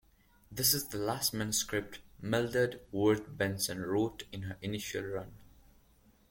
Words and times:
This 0.51 0.73
is 0.73 0.87
the 0.87 0.97
last 0.97 1.31
manuscript 1.31 1.99
Mildred 2.19 2.81
Wirt 2.91 3.37
Benson 3.37 3.83
wrote 3.83 4.23
in 4.31 4.41
her 4.41 4.57
initial 4.59 5.03
run. 5.03 5.33